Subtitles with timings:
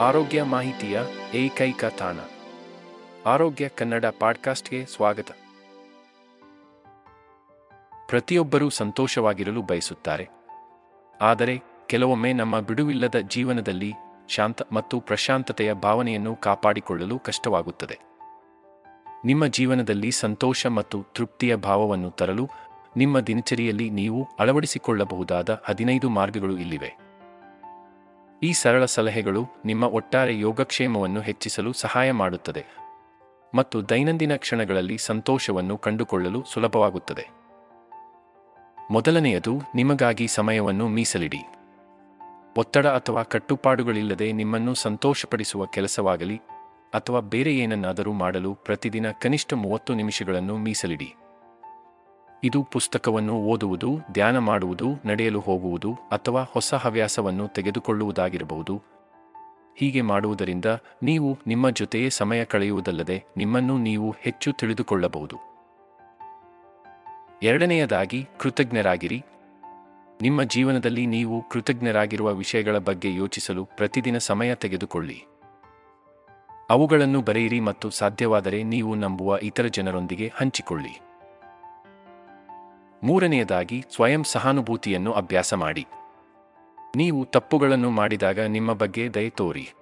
[0.00, 1.00] ಆರೋಗ್ಯ ಮಾಹಿತಿಯ
[1.34, 2.18] ಏಕೈಕ ತಾಣ.
[3.26, 5.30] ಆರೋಗ್ಯ ಕನ್ನಡ ಪಾಡ್ಕಾಸ್ಟ್ಗೆ ಸ್ವಾಗತ.
[8.06, 10.28] ಪ್ರತಿಯೊಬ್ಬರೂ ಸಂತೋಷವಾಗಿರಲು ಬಯಸುತ್ತಾರೆ.
[11.20, 13.92] ಆದರೆ, ಕೆಲವೊಮ್ಮೆ ನಮ್ಮ ಬಿಡುವಿಲ್ಲದ ಜೀವನದಲ್ಲಿ
[14.28, 17.98] ಶಾಂತ ಮತ್ತು ಪ್ರಶಾಂತತೆಯ ಭಾವನೆಯನ್ನು ಕಾಪಾಡಿಕೊಳ್ಳಲು ಕಷ್ಟವಾಗುತ್ತದೆ.
[19.24, 22.48] ನಿಮ್ಮ ಜೀವನದಲ್ಲಿ ಸಂತೋಷ ಮತ್ತು ತೃಪ್ತಿಯ ಭಾವವನ್ನು ತರಲು
[22.96, 27.07] ನಿಮ್ಮ ದಿನಚರಿಯಲ್ಲಿ ನೀವು ಅಳವಡಿಸಿಕೊಳ್ಳಬಹುದಾದ ಹದಿನೈದು ಮಾರ್ಗಗಳು ಇಲ್ಲಿವೆ.
[28.42, 32.64] ಈ ಸರಳ ಸಲಹೆಗಳು ನಿಮ್ಮ ಒಟ್ಟಾರೆ ಯೋಗಕ್ಷೇಮವನ್ನು ಹೆಚ್ಚಿಸಲು ಸಹಾಯ ಮಾಡುತ್ತದೆ
[33.54, 37.28] ಮತ್ತು ದೈನಂದಿನ ಕ್ಷಣಗಳಲ್ಲಿ ಸಂತೋಷವನ್ನು ಕಂಡುಕೊಳ್ಳಲು ಸುಲಭವಾಗುತ್ತದೆ.
[38.90, 41.40] ಮೊದಲನೆಯದು, ನಿಮಗಾಗಿ ಸಮಯವನ್ನು ಮೀಸಲಿಡಿ.
[42.56, 46.36] ಒತ್ತಡ ಅಥವಾ ಕಟ್ಟುಪಾಡುಗಳಿಲ್ಲದೆ ನಿಮ್ಮನ್ನು ಸಂತೋಷಪಡಿಸುವ ಕೆಲಸವಾಗಲಿ
[46.94, 51.14] ಅಥವಾ ಬೇರೆ ಏನನ್ನಾದರೂ ಮಾಡಲು ಪ್ರತಿದಿನ ಕನಿಷ್ಠ ಮೂವತ್ತು ನಿಮಿಷಗಳನ್ನು ಮೀಸಲಿಡಿ.
[52.44, 58.82] ಇದು ಪುಸ್ತಕವನ್ನು ಓದುವುದು, ಧ್ಯಾನ ಮಾಡುವುದು, ನಡೆಯಲು ಹೋಗುವುದು ಅಥವಾ ಹೊಸ ಹವ್ಯಾಸವನ್ನು ತೆಗೆದುಕೊಳ್ಳುವುದಾಗಿರಬಹುದು.
[59.76, 60.64] ಹೀಗೆ ಮಾಡುವುದರಿಂದ
[61.02, 65.36] ನೀವು ನಿಮ್ಮ ಜೊತೆಯೇ ಸಮಯ ಕಳೆಯುವುದಲ್ಲದೆ ನಿಮ್ಮನ್ನು ನೀವು ಹೆಚ್ಚು ತಿಳಿದುಕೊಳ್ಳಬಹುದು.
[67.42, 69.22] ಎರಡನೆಯದಾಗಿ, ಕೃತಜ್ಞರಾಗಿರಿ.
[70.22, 75.24] ನಿಮ್ಮ ಜೀವನದಲ್ಲಿ ನೀವು ಕೃತಜ್ಞರಾಗಿರುವ ವಿಷಯಗಳ ಬಗ್ಗೆ ಯೋಚಿಸಲು ಪ್ರತಿದಿನ ಸಮಯ ತೆಗೆದುಕೊಳ್ಳಿ.
[76.70, 81.07] ಅವುಗಳನ್ನು ಬರೆಯಿರಿ ಮತ್ತು ಸಾಧ್ಯವಾದರೆ ನೀವು ನಂಬುವ ಇತರ ಜನರೊಂದಿಗೆ ಹಂಚಿಕೊಳ್ಳಿ.
[83.02, 85.86] ಮೂರನೆಯದಾಗಿ ಸ್ವಯಂ ಸಹಾನುಭೂತಿಯನ್ನು ಅಭ್ಯಾಸ ಮಾಡಿ.
[86.96, 89.72] ನೀವು ತಪ್ಪುಗಳನ್ನು ಮಾಡಿದಾಗ ನಿಮ್ಮ ಬಗ್ಗೆ ದಯೆ ತೋರಿ.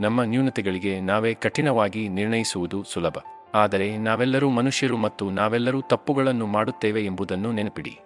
[0.00, 3.16] ನಮ್ಮ ನ್ಯೂನತೆಗಳಿಗೆ ನಾವೇ ಕಠಿಣವಾಗಿ ನಿರ್ಣಯಿಸುವುದು ಸುಲಭ.
[3.54, 7.98] ಆದರೆ ನಾವೆಲ್ಲರೂ ಮನುಷ್ಯರು ಮತ್ತು ನಾವೆಲ್ಲರೂ ತಪ್ಪುಗಳನ್ನು ಮಾಡುತ್ತೇವೆ ಎಂಬುದನ್ನು ನೆನಪಿಡಿ.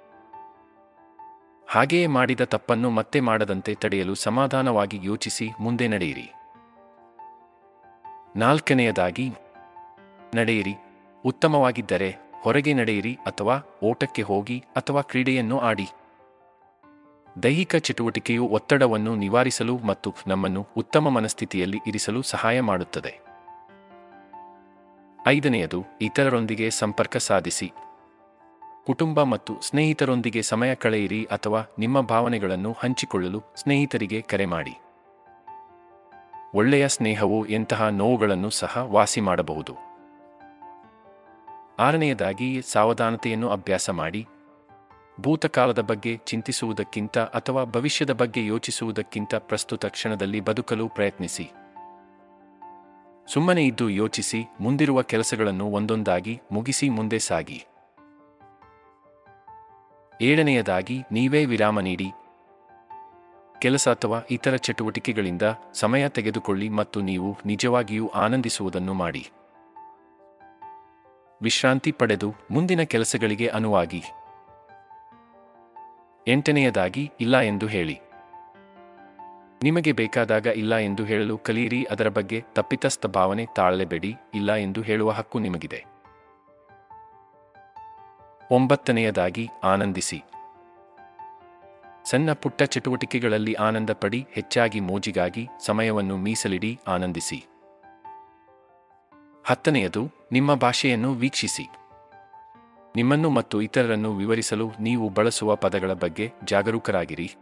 [1.69, 6.33] ಹಾಗೆಯೇ ಮಾಡಿದ ತಪ್ಪನ್ನು ಮತ್ತೆ ಮಾಡದಂತೆ ತಡೆಯಲು ಸಮಾಧಾನವಾಗಿ ಯೋಚಿಸಿ ಮುಂದೆ ನಡೆಯಿರಿ.
[8.37, 9.31] ನಾಲ್ಕನೆಯದಾಗಿ
[10.35, 10.75] ನಡೆಯಿರಿ.
[11.25, 15.89] ಉತ್ತಮವಾಗಿದ್ದರೆ ಹೊರಗೆ ನಡೆಯಿರಿ ಅಥವಾ ಓಟಕ್ಕೆ ಹೋಗಿ ಅಥವಾ ಕ್ರೀಡೆಯನ್ನು ಆಡಿ.
[17.43, 23.21] ದೈಹಿಕ ಚಟುವಟಿಕೆಯು ಒತ್ತಡವನ್ನು ನಿವಾರಿಸಲು ಮತ್ತು ನಮ್ಮನ್ನು ಉತ್ತಮ ಮನಸ್ಥಿತಿಯಲ್ಲಿ ಇರಿಸಲು ಸಹಾಯ ಮಾಡುತ್ತದೆ.
[25.29, 27.73] ಐದನೆಯದು, ಇತರರೊಂದಿಗೆ ಸಂಪರ್ಕ ಸಾಧಿಸಿ.
[28.87, 34.79] ಕುಟುಂಬ ಮತ್ತು ಸ್ನೇಹಿತರೊಂದಿಗೆ ಸಮಯ ಕಳೆಯಿರಿ ಅಥವಾ ನಿಮ್ಮ ಭಾವನೆಗಳನ್ನು ಹಂಚಿಕೊಳ್ಳಲು ಸ್ನೇಹಿತರಿಗೆ ಕರೆ ಮಾಡಿ.
[36.55, 39.88] ಒಳ್ಳೆಯ ಸ್ನೇಹವು ಎಂತಹ ನೋವುಗಳನ್ನು ಸಹ ವಾಸಿ ಮಾಡಬಹುದು.
[41.79, 44.27] ಆರನೆಯದಾಗಿ ಸಾವಧಾನತೆಯನ್ನು ಅಭ್ಯಾಸ ಮಾಡಿ,
[45.21, 51.53] ಭೂತಕಾಲದ ಬಗ್ಗೆ ಚಿಂತಿಸುವುದಕ್ಕಿಂತ ಅಥವಾ ಭವಿಷ್ಯದ ಬಗ್ಗೆ ಯೋಚಿಸುವುದಕ್ಕಿಂತ ಪ್ರಸ್ತುತ ಕ್ಷಣದಲ್ಲಿ ಬದುಕಲು ಪ್ರಯತ್ನಿಸಿ.
[53.33, 57.65] ಸುಮ್ಮನೆ ಇದ್ದು ಯೋಚಿಸಿ, ಮುಂದಿರುವ ಕೆಲಸಗಳನ್ನು ಒಂದೊಂದಾಗಿ ಮುಗಿಸಿ ಮುಂದೆ ಸಾಗಿ.
[60.21, 62.11] ಏಳನೆಯದಾಗಿ ನೀವೇ ವಿರಾಮ ನೀಡಿ.
[63.59, 65.43] ಕೆಲಸ ಅಥವಾ ಇತರ ಚಟುವಟಿಕೆಗಳಿಂದ
[65.75, 69.29] ಸಮಯ ತೆಗೆದುಕೊಳ್ಳಿ ಮತ್ತು ನೀವು ನಿಜವಾಗಿಯೂ ಆನಂದಿಸುವುದನ್ನು ಮಾಡಿ.
[71.43, 74.03] ವಿಶ್ರಾಂತಿ ಪಡೆದು ಮುಂದಿನ ಕೆಲಸಗಳಿಗೆ ಅನುವಾಗಿ.
[76.29, 78.01] ಎಂಟನೆಯದಾಗಿ, ಇಲ್ಲ ಎಂದು ಹೇಳಿ.
[79.63, 85.39] ನಿಮಗೆ ಬೇಕಾದಾಗ ಇಲ್ಲ ಎಂದು ಹೇಳಲು ಕಲಿಯಿರಿ, ಅದರ ಬಗ್ಗೆ ತಪ್ಪಿತಸ್ಥ ಭಾವನೆ ತಾಳಲೇಬೇಡಿ, ಇಲ್ಲ ಎಂದು ಹೇಳುವ ಹಕ್ಕು
[85.39, 85.85] ನಿಮಗಿದೆ.
[88.51, 90.23] ಒಂಬತ್ತನೆಯದಾಗಿ, ಆನಂದಿಸಿ.
[92.05, 97.58] ಸಣ್ಣ ಪುಟ್ಟ ಚಟುವಟಿಕೆಗಳಲ್ಲಿ ಆನಂದ ಪಡಿ ಹೆಚ್ಚಾಗಿ ಮೋಜಿಗಾಗಿ ಸಮಯವನ್ನು ಮೀಸಲಿಡಿ, ಆನಂದಿಸಿ.
[99.49, 101.69] ಹತ್ತನೆಯದು, ನಿಮ್ಮ ಭಾಷೆಯನ್ನು ವೀಕ್ಷಿಸಿ.
[102.97, 107.35] ನಿಮ್ಮನ್ನು ಮತ್ತು ಇತರರನ್ನು ವಿವರಿಸಲು ನೀವು ಬಳಸುವ ಪದಗಳ ಬಗ್ಗೆ ಜಾಗರೂಕರಾಗಿರಿ.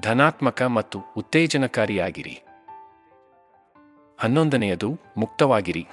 [0.00, 2.42] ಧನಾತ್ಮಕ ಮತ್ತು ಉತ್ತೇಜನಕಾರಿಯಾಗಿರಿ.
[4.20, 5.86] ಹನ್ನೊಂದನೆಯದು, ಮುಕ್ತವಾಗಿರಿ.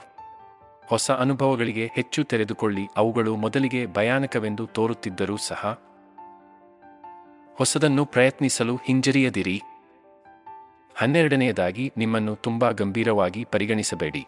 [0.88, 5.80] ಹೊಸ ಅನುಭವಗಳಿಗೆ ಹೆಚ್ಚು ತೆರೆದುಕೊಳ್ಳಿ, ಅವುಗಳು ಮೊದಲಿಗೆ ಭಯಾನಕವೆಂದು ತೋರುತ್ತಿದ್ದರೂ ಸಹ.
[7.56, 9.62] ಹೊಸದನ್ನು ಪ್ರಯತ್ನಿಸಲು ಹಿಂಜರಿಯದಿರಿ.
[11.00, 14.28] ಹನ್ನೆರಡನೆಯದಾಗಿ ನಿಮ್ಮನ್ನು ತುಂಬಾ ಗಂಭೀರವಾಗಿ ಪರಿಗಣಿಸಬೇಡಿ.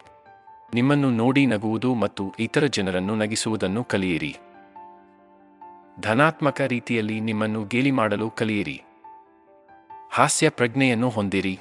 [0.74, 4.38] ನಿಮ್ಮನ್ನು ನೋಡಿ ನಗುವುದು ಮತ್ತು ಇತರ ಜನರನ್ನು ನಗಿಸುವುದನ್ನು ಕಲಿಯಿರಿ.
[6.00, 8.83] ಧನಾತ್ಮಕ ರೀತಿಯಲ್ಲಿ ನಿಮ್ಮನ್ನು ಗೇಲಿ ಮಾಡಲು ಕಲಿಯಿರಿ.
[10.12, 11.60] ಹಾಸ್ಯ ಪ್ರಜ್ಞೆಯನ್ನು ಹೊಂದಿರಿ.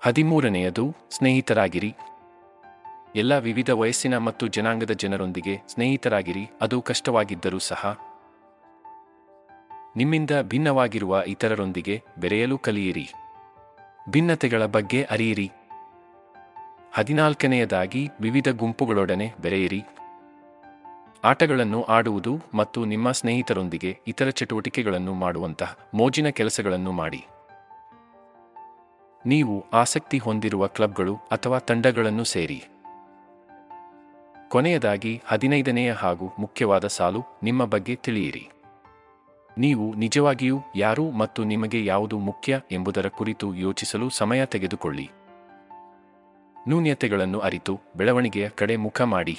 [0.00, 1.94] ಹದಿಮೂರನೆಯದು, ಸ್ನೇಹಿತರಾಗಿರಿ.
[3.16, 8.07] ಎಲ್ಲ ವಿವಿಧ ವಯಸ್ಸಿನ ಮತ್ತು ಜನಾಂಗದ ಜನರೊಂದಿಗೆ ಸ್ನೇಹಿತರಾಗಿರಿ, ಅದು ಕಷ್ಟವಾಗಿದ್ದರೂ ಸಹ.
[9.96, 13.12] ನಿಮ್ಮಿಂದ ಭಿನ್ನವಾಗಿರುವ ಇತರರೊಂದಿಗೆ ಬೆರೆಯಲು ಕಲಿಯಿರಿ.
[14.10, 15.50] ಭಿನ್ನತೆಗಳ ಬಗ್ಗೆ ಅರಿಯಿರಿ.
[16.94, 19.82] ಹದಿನಾಲ್ಕನೆಯದಾಗಿ ವಿವಿಧ ಗುಂಪುಗಳೊಡನೆ ಬೆರೆಯಿರಿ.
[21.24, 27.26] ಆಟಗಳನ್ನು ಆಡುವುದು ಮತ್ತು ನಿಮ್ಮ ಸ್ನೇಹಿತರೊಂದಿಗೆ ಇತರ ಚಟುವಟಿಕೆಗಳನ್ನು ಮಾಡುವಂತಹ ಮೋಜಿನ ಕೆಲಸಗಳನ್ನು ಮಾಡಿ.
[29.26, 32.64] ನೀವು ಆಸಕ್ತಿ ಹೊಂದಿರುವ ಕ್ಲಬ್ಗಳು ಅಥವಾ ತಂಡಗಳನ್ನು ಸೇರಿ.
[34.48, 38.48] ಕೊನೆಯದಾಗಿ ಹದಿನೈದನೆಯ ಹಾಗೂ ಮುಖ್ಯವಾದ ಸಾಲು ನಿಮ್ಮ ಬಗ್ಗೆ ತಿಳಿಯಿರಿ.
[39.58, 45.10] ನೀವು ನಿಜವಾಗಿಯೂ ಯಾರು ಮತ್ತು ನಿಮಗೆ ಯಾವುದು ಮುಖ್ಯ ಎಂಬುದರ ಕುರಿತು ಯೋಚಿಸಲು ಸಮಯ ತೆಗೆದುಕೊಳ್ಳಿ.
[46.68, 49.38] ನ್ಯೂನ್ಯತೆಗಳನ್ನು ಅರಿತು ಬೆಳವಣಿಗೆಯ ಕಡೆ ಮುಖ ಮಾಡಿ.